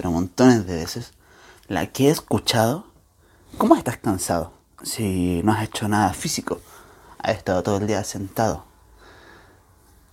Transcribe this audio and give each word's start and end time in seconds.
pero 0.00 0.12
montones 0.12 0.66
de 0.66 0.76
veces, 0.76 1.12
la 1.68 1.84
que 1.88 2.06
he 2.06 2.10
escuchado, 2.10 2.86
¿cómo 3.58 3.76
estás 3.76 3.98
cansado? 3.98 4.54
Si 4.82 5.42
no 5.44 5.52
has 5.52 5.62
hecho 5.62 5.88
nada 5.88 6.14
físico, 6.14 6.58
has 7.18 7.36
estado 7.36 7.62
todo 7.62 7.76
el 7.76 7.86
día 7.86 8.02
sentado. 8.02 8.64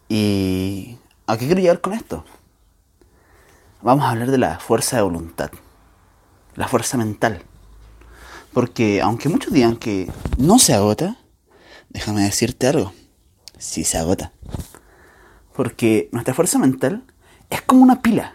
¿Y 0.09 0.97
a 1.25 1.37
qué 1.37 1.45
quiero 1.45 1.61
llegar 1.61 1.79
con 1.79 1.93
esto? 1.93 2.25
Vamos 3.81 4.03
a 4.03 4.09
hablar 4.09 4.29
de 4.29 4.37
la 4.37 4.59
fuerza 4.59 4.97
de 4.97 5.03
voluntad, 5.03 5.51
la 6.55 6.67
fuerza 6.67 6.97
mental. 6.97 7.43
Porque 8.51 9.01
aunque 9.01 9.29
muchos 9.29 9.53
digan 9.53 9.77
que 9.77 10.11
no 10.37 10.59
se 10.59 10.73
agota, 10.73 11.15
déjame 11.87 12.23
decirte 12.23 12.67
algo, 12.67 12.91
sí 13.57 13.85
se 13.85 13.97
agota. 13.97 14.33
Porque 15.55 16.09
nuestra 16.11 16.33
fuerza 16.33 16.59
mental 16.59 17.05
es 17.49 17.61
como 17.61 17.83
una 17.83 18.01
pila 18.01 18.33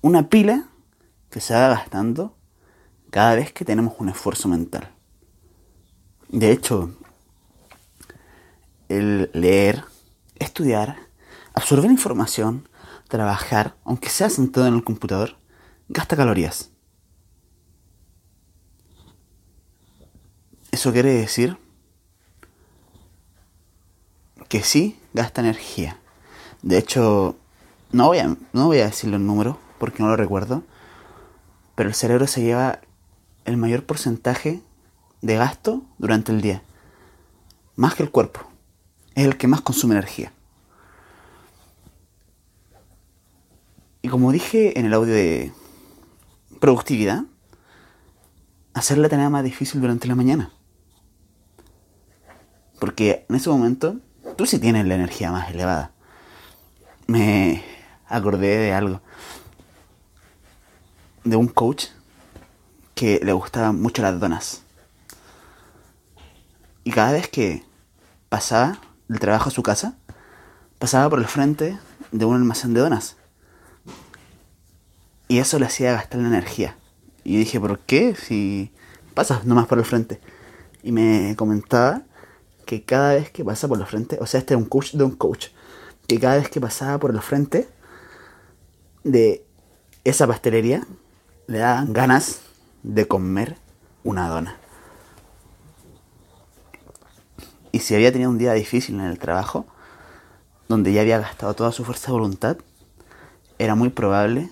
una 0.00 0.28
pila 0.28 0.68
que 1.30 1.40
se 1.40 1.54
va 1.54 1.68
gastando 1.68 2.36
cada 3.10 3.34
vez 3.34 3.52
que 3.52 3.64
tenemos 3.64 3.94
un 3.98 4.08
esfuerzo 4.08 4.48
mental. 4.48 4.94
De 6.28 6.52
hecho, 6.52 6.94
el 8.88 9.30
leer, 9.32 9.84
estudiar, 10.36 10.96
absorber 11.54 11.90
información, 11.90 12.68
trabajar, 13.08 13.76
aunque 13.84 14.10
sea 14.10 14.30
sentado 14.30 14.66
en 14.66 14.74
el 14.74 14.84
computador, 14.84 15.36
gasta 15.88 16.16
calorías. 16.16 16.70
Eso 20.70 20.92
quiere 20.92 21.14
decir 21.14 21.56
que 24.48 24.62
sí 24.62 25.00
gasta 25.12 25.40
energía. 25.40 25.98
De 26.62 26.78
hecho, 26.78 27.36
no 27.90 28.06
voy 28.06 28.18
a, 28.18 28.36
no 28.52 28.66
voy 28.66 28.78
a 28.80 28.86
decirle 28.86 29.16
el 29.16 29.26
número 29.26 29.58
porque 29.78 30.02
no 30.02 30.08
lo 30.08 30.16
recuerdo, 30.16 30.62
pero 31.74 31.88
el 31.88 31.94
cerebro 31.94 32.26
se 32.26 32.42
lleva 32.42 32.80
el 33.44 33.56
mayor 33.56 33.84
porcentaje 33.84 34.60
de 35.22 35.36
gasto 35.36 35.82
durante 35.98 36.32
el 36.32 36.40
día, 36.40 36.62
más 37.76 37.94
que 37.94 38.02
el 38.02 38.10
cuerpo. 38.10 38.40
Es 39.14 39.24
el 39.24 39.36
que 39.36 39.48
más 39.48 39.60
consume 39.60 39.94
energía. 39.94 40.32
Y 44.02 44.08
como 44.08 44.32
dije 44.32 44.78
en 44.78 44.86
el 44.86 44.94
audio 44.94 45.14
de 45.14 45.52
productividad, 46.60 47.24
hacer 48.74 48.98
la 48.98 49.08
tarea 49.08 49.30
más 49.30 49.44
difícil 49.44 49.80
durante 49.80 50.08
la 50.08 50.14
mañana. 50.14 50.52
Porque 52.78 53.26
en 53.28 53.36
ese 53.36 53.50
momento 53.50 53.96
tú 54.36 54.46
sí 54.46 54.58
tienes 54.58 54.86
la 54.86 54.94
energía 54.94 55.32
más 55.32 55.50
elevada. 55.50 55.92
Me 57.06 57.64
acordé 58.06 58.58
de 58.58 58.72
algo 58.72 59.00
de 61.28 61.36
un 61.36 61.48
coach 61.48 61.86
que 62.94 63.20
le 63.22 63.32
gustaban 63.32 63.80
mucho 63.80 64.02
las 64.02 64.18
donas. 64.18 64.62
Y 66.84 66.90
cada 66.90 67.12
vez 67.12 67.28
que 67.28 67.62
pasaba 68.28 68.80
del 69.08 69.20
trabajo 69.20 69.48
a 69.48 69.52
su 69.52 69.62
casa, 69.62 69.96
pasaba 70.78 71.10
por 71.10 71.18
el 71.18 71.26
frente 71.26 71.78
de 72.12 72.24
un 72.24 72.34
almacén 72.34 72.72
de 72.72 72.80
donas. 72.80 73.16
Y 75.28 75.38
eso 75.38 75.58
le 75.58 75.66
hacía 75.66 75.92
gastar 75.92 76.20
la 76.22 76.28
energía. 76.28 76.76
Y 77.24 77.36
dije, 77.36 77.60
¿por 77.60 77.78
qué? 77.80 78.16
Si 78.16 78.72
pasas 79.12 79.44
nomás 79.44 79.66
por 79.66 79.78
el 79.78 79.84
frente. 79.84 80.20
Y 80.82 80.92
me 80.92 81.34
comentaba 81.36 82.02
que 82.64 82.84
cada 82.84 83.14
vez 83.14 83.30
que 83.30 83.44
pasa 83.44 83.68
por 83.68 83.78
el 83.78 83.86
frente, 83.86 84.16
o 84.20 84.26
sea, 84.26 84.40
este 84.40 84.54
es 84.54 84.58
un 84.58 84.66
coach 84.66 84.92
de 84.94 85.04
un 85.04 85.14
coach, 85.14 85.48
que 86.06 86.18
cada 86.18 86.36
vez 86.36 86.48
que 86.48 86.60
pasaba 86.60 86.98
por 86.98 87.10
el 87.10 87.20
frente 87.20 87.68
de 89.04 89.44
esa 90.04 90.26
pastelería, 90.26 90.86
le 91.48 91.58
daban 91.58 91.94
ganas 91.94 92.42
de 92.82 93.08
comer 93.08 93.56
una 94.04 94.28
dona. 94.28 94.58
Y 97.72 97.80
si 97.80 97.94
había 97.94 98.12
tenido 98.12 98.30
un 98.30 98.36
día 98.36 98.52
difícil 98.52 98.96
en 98.96 99.06
el 99.06 99.18
trabajo, 99.18 99.66
donde 100.68 100.92
ya 100.92 101.00
había 101.00 101.18
gastado 101.18 101.54
toda 101.54 101.72
su 101.72 101.84
fuerza 101.84 102.08
de 102.08 102.12
voluntad, 102.12 102.58
era 103.58 103.74
muy 103.74 103.88
probable 103.88 104.50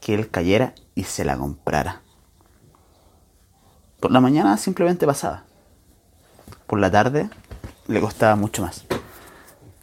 que 0.00 0.14
él 0.14 0.30
cayera 0.30 0.74
y 0.94 1.04
se 1.04 1.26
la 1.26 1.36
comprara. 1.36 2.00
Por 4.00 4.10
la 4.10 4.20
mañana 4.20 4.56
simplemente 4.56 5.06
pasaba. 5.06 5.44
Por 6.66 6.80
la 6.80 6.90
tarde 6.90 7.28
le 7.88 8.00
costaba 8.00 8.36
mucho 8.36 8.62
más. 8.62 8.84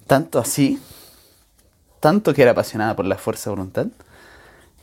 Tanto 0.07 0.39
así, 0.39 0.81
tanto 2.00 2.33
que 2.33 2.41
era 2.41 2.51
apasionada 2.51 2.95
por 2.95 3.06
la 3.06 3.19
fuerza 3.19 3.51
de 3.51 3.56
voluntad, 3.56 3.88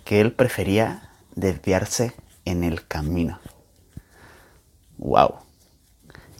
que 0.04 0.20
él 0.20 0.32
prefería 0.32 1.10
desviarse 1.34 2.14
en 2.44 2.64
el 2.64 2.86
camino. 2.86 3.38
Wow. 4.98 5.36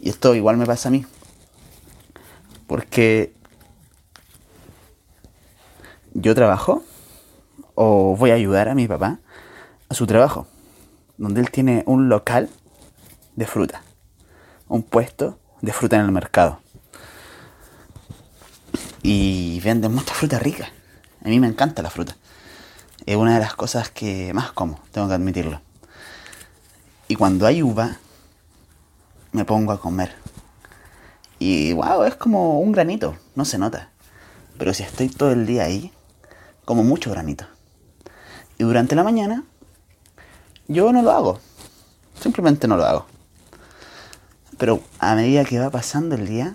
Y 0.01 0.11
esto 0.11 0.35
igual 0.35 0.57
me 0.57 0.67
pasa 0.67 0.89
a 0.89 0.93
mí. 0.93 1.05
Porque 2.67 3.35
yo 6.15 6.35
trabajo 6.35 6.83
o 7.75 8.17
voy 8.17 8.31
a 8.31 8.35
ayudar 8.35 8.69
a 8.69 8.75
mi 8.75 8.87
papá 8.87 9.19
a 9.89 9.95
su 9.95 10.07
trabajo, 10.07 10.47
donde 11.19 11.41
él 11.41 11.51
tiene 11.51 11.83
un 11.87 12.09
local 12.09 12.49
de 13.37 13.47
fruta, 13.47 13.83
un 14.69 14.83
puesto 14.83 15.39
de 15.61 15.73
fruta 15.73 15.97
en 15.97 16.03
el 16.03 16.13
mercado. 16.13 16.61
Y 19.03 19.61
venden 19.61 19.95
mucha 19.95 20.15
fruta 20.15 20.39
rica. 20.39 20.69
A 21.23 21.29
mí 21.29 21.39
me 21.39 21.47
encanta 21.47 21.83
la 21.83 21.91
fruta 21.91 22.17
es 23.07 23.17
una 23.17 23.35
de 23.35 23.41
las 23.41 23.55
cosas 23.55 23.91
que 23.91 24.33
más 24.33 24.53
como, 24.53 24.81
tengo 24.93 25.09
que 25.09 25.15
admitirlo. 25.15 25.61
Y 27.09 27.17
cuando 27.17 27.47
hay 27.47 27.63
uva, 27.63 27.99
me 29.33 29.45
pongo 29.45 29.73
a 29.73 29.81
comer. 29.81 30.15
Y 31.39 31.73
wow, 31.75 32.05
es 32.05 32.15
como 32.15 32.61
un 32.61 32.73
granito, 32.73 33.17
no 33.35 33.45
se 33.45 33.59
nota. 33.59 33.91
Pero 34.57 34.73
si 34.73 34.83
estoy 34.83 35.09
todo 35.09 35.33
el 35.33 35.47
día 35.47 35.65
ahí, 35.65 35.93
como 36.65 36.83
mucho 36.83 37.11
granito. 37.11 37.45
Y 38.59 38.65
durante 38.65 38.95
la 38.95 39.05
mañana, 39.05 39.45
yo 40.69 40.93
no 40.93 41.03
lo 41.03 41.11
hago. 41.11 41.41
Simplemente 42.19 42.69
no 42.69 42.77
lo 42.77 42.85
hago. 42.85 43.07
Pero 44.57 44.81
a 44.99 45.15
medida 45.15 45.45
que 45.45 45.59
va 45.59 45.71
pasando 45.71 46.15
el 46.15 46.27
día, 46.27 46.55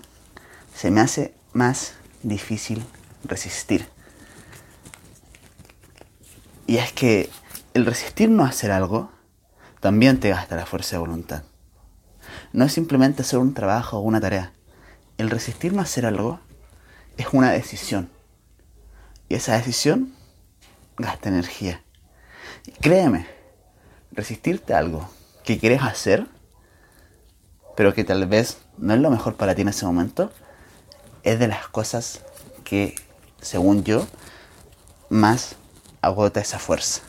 se 0.74 0.90
me 0.90 1.00
hace 1.00 1.34
más 1.52 1.92
difícil 2.22 2.84
resistir. 3.24 3.86
Y 6.70 6.78
es 6.78 6.92
que 6.92 7.28
el 7.74 7.84
resistirnos 7.84 8.46
a 8.46 8.50
hacer 8.50 8.70
algo 8.70 9.10
también 9.80 10.20
te 10.20 10.28
gasta 10.28 10.54
la 10.54 10.66
fuerza 10.66 10.94
de 10.94 11.00
voluntad. 11.00 11.42
No 12.52 12.64
es 12.64 12.72
simplemente 12.72 13.22
hacer 13.22 13.40
un 13.40 13.54
trabajo 13.54 13.98
o 13.98 14.02
una 14.02 14.20
tarea. 14.20 14.52
El 15.18 15.30
resistirnos 15.30 15.80
a 15.80 15.82
hacer 15.82 16.06
algo 16.06 16.38
es 17.16 17.26
una 17.32 17.50
decisión. 17.50 18.08
Y 19.28 19.34
esa 19.34 19.56
decisión 19.56 20.14
gasta 20.96 21.28
energía. 21.28 21.82
créeme, 22.80 23.26
resistirte 24.12 24.72
a 24.72 24.78
algo 24.78 25.10
que 25.42 25.58
quieres 25.58 25.82
hacer, 25.82 26.28
pero 27.76 27.94
que 27.94 28.04
tal 28.04 28.28
vez 28.28 28.58
no 28.78 28.94
es 28.94 29.00
lo 29.00 29.10
mejor 29.10 29.34
para 29.34 29.56
ti 29.56 29.62
en 29.62 29.70
ese 29.70 29.86
momento, 29.86 30.30
es 31.24 31.40
de 31.40 31.48
las 31.48 31.66
cosas 31.66 32.20
que, 32.62 32.94
según 33.40 33.82
yo, 33.82 34.06
más 35.08 35.56
agota 36.02 36.40
esa 36.40 36.58
fuerza. 36.58 37.02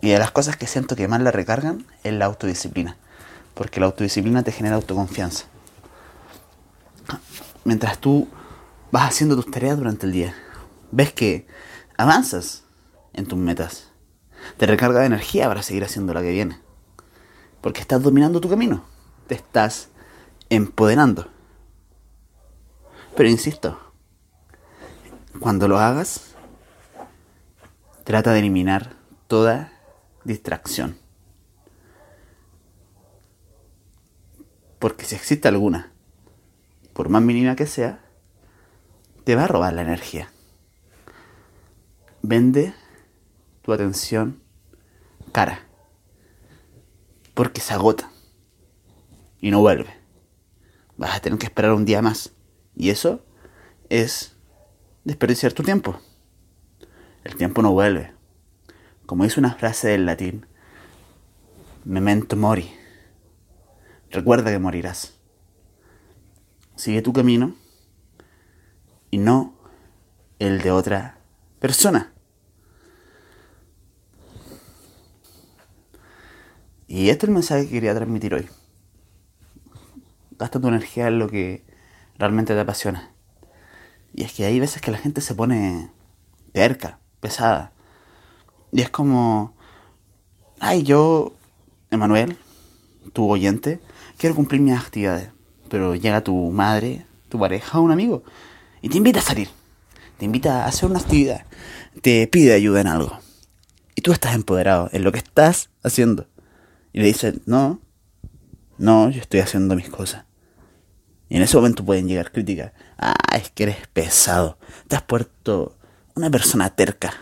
Y 0.00 0.10
de 0.10 0.18
las 0.18 0.30
cosas 0.30 0.56
que 0.56 0.66
siento 0.66 0.96
que 0.96 1.08
más 1.08 1.20
la 1.20 1.30
recargan 1.30 1.86
es 2.02 2.12
la 2.12 2.26
autodisciplina. 2.26 2.96
Porque 3.54 3.80
la 3.80 3.86
autodisciplina 3.86 4.42
te 4.42 4.52
genera 4.52 4.76
autoconfianza. 4.76 5.46
Mientras 7.64 7.98
tú 7.98 8.28
vas 8.90 9.08
haciendo 9.08 9.36
tus 9.36 9.50
tareas 9.50 9.78
durante 9.78 10.06
el 10.06 10.12
día, 10.12 10.34
ves 10.90 11.12
que 11.12 11.46
avanzas 11.96 12.64
en 13.12 13.26
tus 13.26 13.38
metas. 13.38 13.88
Te 14.58 14.66
recarga 14.66 15.00
de 15.00 15.06
energía 15.06 15.48
para 15.48 15.62
seguir 15.62 15.84
haciendo 15.84 16.12
la 16.12 16.20
que 16.20 16.32
viene. 16.32 16.60
Porque 17.60 17.80
estás 17.80 18.02
dominando 18.02 18.40
tu 18.40 18.50
camino. 18.50 18.84
Te 19.26 19.34
estás 19.34 19.88
empoderando. 20.50 21.28
Pero 23.16 23.28
insisto, 23.28 23.78
Cuando 25.40 25.68
lo 25.68 25.78
hagas, 25.78 26.34
trata 28.04 28.32
de 28.32 28.38
eliminar 28.38 28.96
toda 29.26 29.72
distracción. 30.24 30.96
Porque 34.78 35.04
si 35.04 35.14
existe 35.14 35.48
alguna, 35.48 35.92
por 36.92 37.08
más 37.08 37.22
mínima 37.22 37.56
que 37.56 37.66
sea, 37.66 38.00
te 39.24 39.34
va 39.34 39.44
a 39.44 39.48
robar 39.48 39.72
la 39.72 39.82
energía. 39.82 40.30
Vende 42.22 42.74
tu 43.62 43.72
atención 43.72 44.40
cara. 45.32 45.66
Porque 47.34 47.60
se 47.60 47.74
agota. 47.74 48.10
Y 49.40 49.50
no 49.50 49.60
vuelve. 49.60 49.92
Vas 50.96 51.16
a 51.16 51.20
tener 51.20 51.38
que 51.38 51.46
esperar 51.46 51.72
un 51.72 51.84
día 51.84 52.00
más. 52.00 52.32
Y 52.76 52.90
eso 52.90 53.24
es 53.88 54.33
desperdiciar 55.04 55.52
tu 55.52 55.62
tiempo. 55.62 56.00
El 57.22 57.36
tiempo 57.36 57.62
no 57.62 57.72
vuelve. 57.72 58.12
Como 59.06 59.24
dice 59.24 59.40
una 59.40 59.54
frase 59.54 59.88
del 59.88 60.06
latín, 60.06 60.46
memento 61.84 62.36
mori. 62.36 62.72
Recuerda 64.10 64.50
que 64.50 64.58
morirás. 64.58 65.18
Sigue 66.76 67.02
tu 67.02 67.12
camino 67.12 67.54
y 69.10 69.18
no 69.18 69.54
el 70.38 70.60
de 70.62 70.70
otra 70.70 71.18
persona. 71.60 72.12
Y 76.86 77.08
este 77.08 77.26
es 77.26 77.28
el 77.28 77.34
mensaje 77.34 77.64
que 77.64 77.72
quería 77.72 77.94
transmitir 77.94 78.34
hoy. 78.34 78.48
Gasta 80.38 80.60
tu 80.60 80.68
energía 80.68 81.08
en 81.08 81.18
lo 81.18 81.28
que 81.28 81.64
realmente 82.18 82.54
te 82.54 82.60
apasiona. 82.60 83.13
Y 84.14 84.22
es 84.22 84.32
que 84.32 84.44
hay 84.44 84.60
veces 84.60 84.80
que 84.80 84.92
la 84.92 84.98
gente 84.98 85.20
se 85.20 85.34
pone 85.34 85.90
terca, 86.52 87.00
pesada. 87.20 87.72
Y 88.70 88.80
es 88.80 88.88
como, 88.88 89.54
ay, 90.60 90.84
yo, 90.84 91.34
Emanuel, 91.90 92.36
tu 93.12 93.28
oyente, 93.28 93.80
quiero 94.16 94.36
cumplir 94.36 94.60
mis 94.60 94.78
actividades. 94.78 95.30
Pero 95.68 95.96
llega 95.96 96.22
tu 96.22 96.50
madre, 96.50 97.06
tu 97.28 97.40
pareja, 97.40 97.80
un 97.80 97.90
amigo, 97.90 98.22
y 98.82 98.88
te 98.88 98.98
invita 98.98 99.18
a 99.18 99.22
salir. 99.22 99.48
Te 100.18 100.24
invita 100.24 100.64
a 100.64 100.68
hacer 100.68 100.88
una 100.88 101.00
actividad. 101.00 101.44
Te 102.00 102.28
pide 102.28 102.54
ayuda 102.54 102.80
en 102.80 102.86
algo. 102.86 103.18
Y 103.96 104.02
tú 104.02 104.12
estás 104.12 104.34
empoderado 104.36 104.88
en 104.92 105.02
lo 105.02 105.10
que 105.10 105.18
estás 105.18 105.70
haciendo. 105.82 106.28
Y 106.92 107.00
le 107.00 107.06
dices, 107.06 107.34
no, 107.46 107.80
no, 108.78 109.10
yo 109.10 109.20
estoy 109.20 109.40
haciendo 109.40 109.74
mis 109.74 109.88
cosas. 109.88 110.24
En 111.34 111.42
ese 111.42 111.56
momento 111.56 111.84
pueden 111.84 112.06
llegar 112.06 112.30
críticas. 112.30 112.70
Ah, 112.96 113.16
es 113.36 113.50
que 113.50 113.64
eres 113.64 113.88
pesado. 113.88 114.56
Te 114.86 114.94
has 114.94 115.02
puesto 115.02 115.76
una 116.14 116.30
persona 116.30 116.76
terca. 116.76 117.12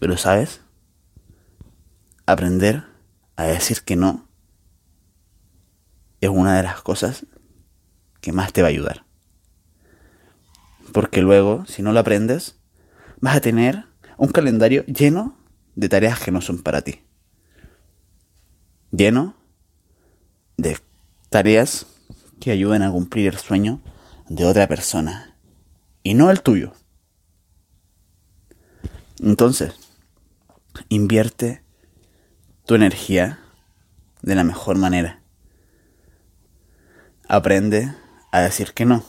Pero 0.00 0.16
sabes, 0.16 0.62
aprender 2.24 2.84
a 3.36 3.44
decir 3.44 3.82
que 3.82 3.94
no 3.94 4.26
es 6.22 6.30
una 6.30 6.56
de 6.56 6.62
las 6.62 6.80
cosas 6.80 7.26
que 8.22 8.32
más 8.32 8.54
te 8.54 8.62
va 8.62 8.68
a 8.68 8.70
ayudar. 8.70 9.04
Porque 10.94 11.20
luego, 11.20 11.66
si 11.66 11.82
no 11.82 11.92
lo 11.92 12.00
aprendes, 12.00 12.56
vas 13.20 13.36
a 13.36 13.42
tener 13.42 13.84
un 14.16 14.28
calendario 14.28 14.82
lleno 14.86 15.36
de 15.74 15.90
tareas 15.90 16.20
que 16.20 16.30
no 16.30 16.40
son 16.40 16.62
para 16.62 16.80
ti. 16.80 17.02
Lleno 18.92 19.34
de 20.56 20.78
tareas 21.28 21.88
que 22.40 22.50
ayuden 22.50 22.82
a 22.82 22.90
cumplir 22.90 23.28
el 23.28 23.38
sueño 23.38 23.80
de 24.28 24.44
otra 24.44 24.66
persona 24.66 25.36
y 26.02 26.14
no 26.14 26.30
el 26.30 26.42
tuyo. 26.42 26.72
Entonces, 29.22 29.74
invierte 30.88 31.62
tu 32.66 32.74
energía 32.74 33.38
de 34.22 34.34
la 34.34 34.44
mejor 34.44 34.76
manera. 34.76 35.22
Aprende 37.28 37.92
a 38.32 38.40
decir 38.42 38.72
que 38.72 38.84
no. 38.84 39.04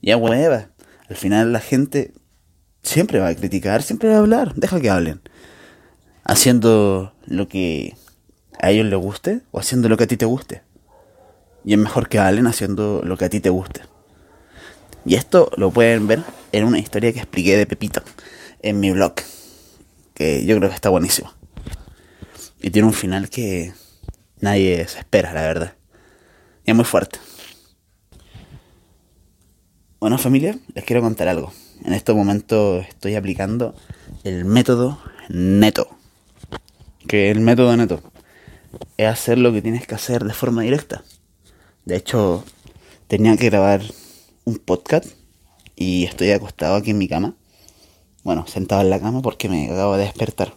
Y 0.00 0.10
a 0.10 0.16
hueva. 0.16 0.70
Al 1.08 1.16
final 1.16 1.52
la 1.52 1.60
gente 1.60 2.12
siempre 2.82 3.18
va 3.18 3.28
a 3.28 3.34
criticar, 3.34 3.82
siempre 3.82 4.08
va 4.08 4.16
a 4.16 4.18
hablar. 4.18 4.54
Deja 4.54 4.80
que 4.80 4.90
hablen. 4.90 5.20
Haciendo 6.24 7.14
lo 7.26 7.48
que 7.48 7.96
a 8.60 8.70
ellos 8.70 8.86
les 8.86 8.98
guste 8.98 9.40
o 9.52 9.58
haciendo 9.58 9.88
lo 9.88 9.96
que 9.96 10.04
a 10.04 10.08
ti 10.08 10.16
te 10.16 10.26
guste. 10.26 10.62
Y 11.66 11.72
es 11.72 11.78
mejor 11.78 12.08
que 12.08 12.20
hablen 12.20 12.46
haciendo 12.46 13.02
lo 13.04 13.18
que 13.18 13.24
a 13.24 13.28
ti 13.28 13.40
te 13.40 13.50
guste. 13.50 13.82
Y 15.04 15.16
esto 15.16 15.50
lo 15.56 15.72
pueden 15.72 16.06
ver 16.06 16.22
en 16.52 16.64
una 16.64 16.78
historia 16.78 17.12
que 17.12 17.18
expliqué 17.18 17.56
de 17.56 17.66
Pepito 17.66 18.02
en 18.62 18.78
mi 18.78 18.92
blog. 18.92 19.14
Que 20.14 20.46
yo 20.46 20.56
creo 20.56 20.70
que 20.70 20.76
está 20.76 20.90
buenísimo. 20.90 21.32
Y 22.62 22.70
tiene 22.70 22.86
un 22.86 22.94
final 22.94 23.28
que 23.28 23.74
nadie 24.40 24.86
se 24.86 25.00
espera, 25.00 25.32
la 25.32 25.42
verdad. 25.42 25.74
Y 26.64 26.70
es 26.70 26.76
muy 26.76 26.84
fuerte. 26.84 27.18
Bueno 29.98 30.18
familia, 30.18 30.56
les 30.72 30.84
quiero 30.84 31.02
contar 31.02 31.26
algo. 31.26 31.52
En 31.84 31.94
estos 31.94 32.14
momentos 32.14 32.86
estoy 32.86 33.16
aplicando 33.16 33.74
el 34.22 34.44
método 34.44 35.00
neto. 35.28 35.88
Que 37.08 37.32
el 37.32 37.40
método 37.40 37.76
neto 37.76 38.00
es 38.96 39.08
hacer 39.08 39.38
lo 39.38 39.52
que 39.52 39.62
tienes 39.62 39.84
que 39.86 39.96
hacer 39.96 40.24
de 40.24 40.32
forma 40.32 40.62
directa. 40.62 41.02
De 41.86 41.94
hecho, 41.94 42.42
tenía 43.06 43.36
que 43.36 43.48
grabar 43.48 43.80
un 44.44 44.58
podcast 44.58 45.06
y 45.76 46.02
estoy 46.02 46.32
acostado 46.32 46.74
aquí 46.74 46.90
en 46.90 46.98
mi 46.98 47.06
cama. 47.06 47.36
Bueno, 48.24 48.44
sentado 48.48 48.82
en 48.82 48.90
la 48.90 48.98
cama 48.98 49.22
porque 49.22 49.48
me 49.48 49.70
acabo 49.70 49.96
de 49.96 50.02
despertar. 50.02 50.56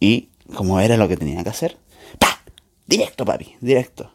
Y 0.00 0.30
como 0.52 0.80
era 0.80 0.96
lo 0.96 1.06
que 1.06 1.16
tenía 1.16 1.44
que 1.44 1.50
hacer, 1.50 1.78
¡pa! 2.18 2.40
Directo, 2.88 3.24
papi, 3.24 3.54
directo. 3.60 4.10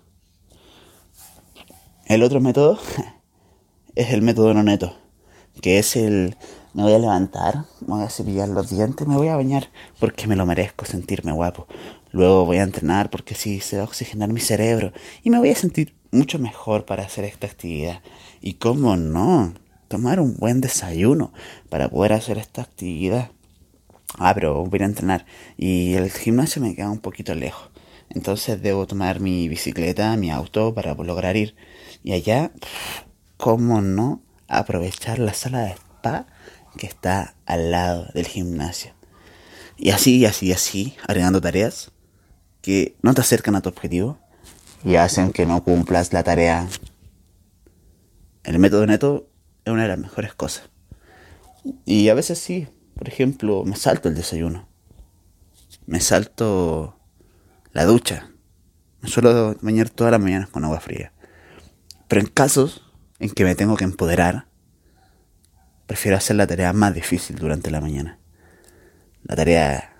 El 2.05 2.21
otro 2.21 2.41
método 2.41 2.79
es 3.95 4.09
el 4.09 4.21
método 4.21 4.53
no 4.53 4.61
neto, 4.61 4.93
que 5.61 5.79
es 5.79 5.95
el 5.95 6.35
me 6.73 6.83
voy 6.83 6.91
a 6.91 6.99
levantar, 6.99 7.63
me 7.79 7.95
voy 7.95 8.03
a 8.03 8.09
cepillar 8.09 8.49
los 8.49 8.69
dientes, 8.69 9.07
me 9.07 9.15
voy 9.15 9.29
a 9.29 9.37
bañar 9.37 9.69
porque 10.01 10.27
me 10.27 10.35
lo 10.35 10.45
merezco 10.45 10.83
sentirme 10.83 11.31
guapo. 11.31 11.65
Luego 12.11 12.43
voy 12.43 12.57
a 12.57 12.63
entrenar 12.63 13.09
porque 13.09 13.35
sí 13.35 13.61
se 13.61 13.77
va 13.77 13.83
a 13.83 13.85
oxigenar 13.85 14.33
mi 14.33 14.41
cerebro 14.41 14.91
y 15.23 15.29
me 15.29 15.39
voy 15.39 15.51
a 15.51 15.55
sentir 15.55 15.94
mucho 16.15 16.39
mejor 16.39 16.85
para 16.85 17.03
hacer 17.03 17.25
esta 17.25 17.47
actividad. 17.47 18.01
Y 18.41 18.53
cómo 18.53 18.97
no, 18.97 19.53
tomar 19.87 20.19
un 20.19 20.35
buen 20.37 20.61
desayuno 20.61 21.31
para 21.69 21.89
poder 21.89 22.13
hacer 22.13 22.37
esta 22.37 22.61
actividad. 22.61 23.31
Ah, 24.17 24.33
pero 24.33 24.65
voy 24.65 24.79
a 24.81 24.85
entrenar 24.85 25.25
y 25.57 25.93
el 25.95 26.09
gimnasio 26.09 26.61
me 26.61 26.75
queda 26.75 26.89
un 26.89 26.99
poquito 26.99 27.35
lejos. 27.35 27.69
Entonces 28.09 28.61
debo 28.61 28.87
tomar 28.87 29.19
mi 29.19 29.47
bicicleta, 29.49 30.15
mi 30.15 30.31
auto 30.31 30.73
para 30.73 30.93
lograr 30.93 31.35
ir. 31.35 31.55
Y 32.03 32.13
allá, 32.13 32.51
cómo 33.37 33.81
no, 33.81 34.21
aprovechar 34.47 35.19
la 35.19 35.33
sala 35.33 35.61
de 35.61 35.71
spa 35.71 36.27
que 36.77 36.87
está 36.87 37.35
al 37.45 37.71
lado 37.71 38.07
del 38.13 38.27
gimnasio. 38.27 38.93
Y 39.77 39.89
así, 39.89 40.17
y 40.17 40.25
así, 40.25 40.47
y 40.47 40.51
así, 40.53 40.95
agregando 41.05 41.41
tareas 41.41 41.91
que 42.61 42.95
no 43.01 43.13
te 43.13 43.21
acercan 43.21 43.55
a 43.55 43.61
tu 43.61 43.69
objetivo, 43.69 44.17
y 44.85 44.97
hacen 44.97 45.33
que 45.33 45.47
no 45.47 45.63
cumplas 45.63 46.13
la 46.13 46.23
tarea. 46.23 46.67
El 48.43 48.59
método 48.59 48.85
neto 48.85 49.27
es 49.65 49.73
una 49.73 49.81
de 49.81 49.87
las 49.89 49.97
mejores 49.97 50.35
cosas. 50.35 50.69
Y 51.85 52.09
a 52.09 52.13
veces 52.13 52.37
sí, 52.37 52.67
por 52.95 53.07
ejemplo, 53.09 53.63
me 53.65 53.75
salto 53.75 54.07
el 54.07 54.15
desayuno. 54.15 54.67
Me 55.87 55.99
salto 55.99 56.99
la 57.73 57.85
ducha. 57.85 58.29
Me 59.01 59.09
suelo 59.09 59.55
bañar 59.61 59.89
todas 59.89 60.11
las 60.11 60.21
mañanas 60.21 60.49
con 60.49 60.63
agua 60.63 60.79
fría. 60.79 61.11
Pero 62.07 62.21
en 62.21 62.27
casos 62.27 62.83
en 63.17 63.31
que 63.31 63.43
me 63.43 63.55
tengo 63.55 63.75
que 63.77 63.85
empoderar, 63.85 64.45
prefiero 65.87 66.15
hacer 66.15 66.35
la 66.35 66.45
tarea 66.45 66.73
más 66.73 66.93
difícil 66.93 67.37
durante 67.37 67.71
la 67.71 67.81
mañana. 67.81 68.19
La 69.23 69.35
tarea 69.35 69.95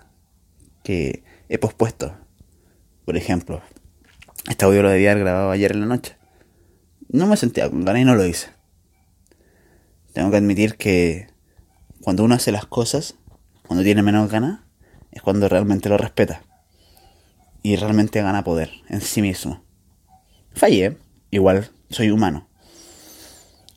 que 0.84 1.24
he 1.48 1.58
pospuesto. 1.58 2.16
Por 3.04 3.16
ejemplo, 3.16 3.62
este 4.48 4.64
audio 4.64 4.82
lo 4.82 4.90
debía 4.90 5.12
haber 5.12 5.24
grabado 5.24 5.50
ayer 5.50 5.72
en 5.72 5.80
la 5.80 5.86
noche. 5.86 6.16
No 7.08 7.26
me 7.26 7.36
sentía 7.36 7.68
con 7.68 7.84
ganas 7.84 8.02
y 8.02 8.04
no 8.04 8.14
lo 8.14 8.24
hice. 8.24 8.48
Tengo 10.12 10.30
que 10.30 10.36
admitir 10.36 10.76
que 10.76 11.28
cuando 12.02 12.24
uno 12.24 12.36
hace 12.36 12.52
las 12.52 12.66
cosas, 12.66 13.16
cuando 13.66 13.82
tiene 13.82 14.02
menos 14.02 14.30
ganas, 14.30 14.60
es 15.10 15.22
cuando 15.22 15.48
realmente 15.48 15.88
lo 15.88 15.98
respeta. 15.98 16.42
Y 17.62 17.76
realmente 17.76 18.22
gana 18.22 18.44
poder 18.44 18.70
en 18.88 19.00
sí 19.00 19.20
mismo. 19.20 19.64
Fallé, 20.54 20.96
igual 21.30 21.70
soy 21.90 22.10
humano. 22.10 22.48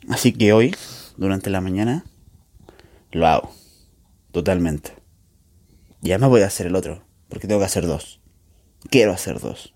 Así 0.10 0.32
que 0.32 0.54
hoy, 0.54 0.76
durante 1.18 1.50
la 1.50 1.62
mañana, 1.62 2.06
lo 3.12 3.26
hago. 3.28 3.52
Totalmente. 4.32 4.94
Y 6.02 6.12
además 6.12 6.30
voy 6.30 6.42
a 6.42 6.48
hacer 6.48 6.68
el 6.68 6.76
otro, 6.76 7.04
porque 7.28 7.48
tengo 7.48 7.60
que 7.60 7.66
hacer 7.66 7.88
dos. 7.88 8.22
Quiero 8.90 9.12
hacer 9.12 9.40
dos. 9.40 9.74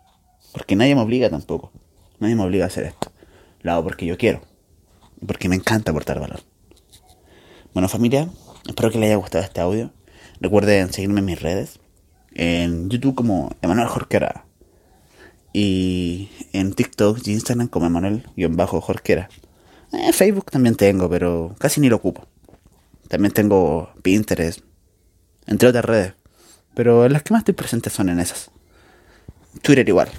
Porque 0.54 0.76
nadie 0.76 0.96
me 0.96 1.02
obliga 1.02 1.30
tampoco. 1.30 1.72
Nadie 2.20 2.36
me 2.36 2.44
obliga 2.44 2.66
a 2.66 2.68
hacer 2.68 2.86
esto. 2.86 3.12
Lo 3.62 3.74
hago 3.74 3.84
porque 3.84 4.06
yo 4.06 4.18
quiero. 4.18 4.42
Porque 5.26 5.50
me 5.50 5.56
encanta 5.56 5.92
aportar 5.92 6.20
valor. 6.20 6.42
Bueno 7.74 7.90
familia, 7.90 8.30
espero 8.68 8.92
que 8.92 9.00
les 9.00 9.08
haya 9.08 9.18
gustado 9.18 9.44
este 9.44 9.60
audio. 9.60 9.92
Recuerden 10.40 10.94
seguirme 10.94 11.20
en 11.20 11.26
mis 11.26 11.42
redes. 11.42 11.80
En 12.34 12.90
YouTube 12.90 13.16
como 13.16 13.52
Emanuel 13.62 13.88
Jorquera. 13.88 14.46
Y 15.54 16.30
en 16.52 16.74
TikTok 16.74 17.20
y 17.26 17.32
Instagram 17.34 17.68
como 17.68 17.86
Emanuel-Jorquera. 17.86 19.30
Eh, 19.92 20.12
Facebook 20.12 20.50
también 20.50 20.76
tengo, 20.76 21.08
pero 21.08 21.56
casi 21.60 21.80
ni 21.80 21.90
lo 21.90 21.98
ocupo. 21.98 22.26
También 23.08 23.32
tengo 23.32 23.94
Pinterest, 24.02 24.62
entre 25.46 25.70
otras 25.70 25.86
redes. 25.86 26.14
Pero 26.74 27.08
las 27.08 27.22
que 27.22 27.34
más 27.34 27.42
estoy 27.42 27.54
presente 27.54 27.92
son 27.92 28.10
en 28.10 28.20
esas. 28.20 28.50
Twitter 29.62 29.88
igual, 29.88 30.10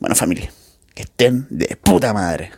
Bueno 0.00 0.14
familia, 0.14 0.50
que 0.94 1.02
estén 1.02 1.46
de 1.50 1.76
puta 1.76 2.12
madre. 2.12 2.52